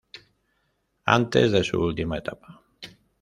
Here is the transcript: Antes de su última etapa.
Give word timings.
Antes 1.05 1.51
de 1.51 1.63
su 1.63 1.79
última 1.79 2.17
etapa. 2.17 2.63